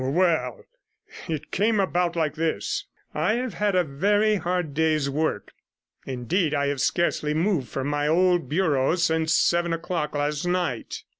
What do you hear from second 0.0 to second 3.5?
'Well, it came about like this. I